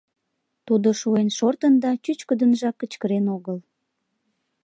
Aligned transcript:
Тудо 0.67 0.89
шуэн 0.99 1.27
шортын 1.37 1.73
да 1.83 1.91
чӱчкыдынжак 2.03 2.75
кычкырен 2.81 3.25
огыл. 3.35 3.57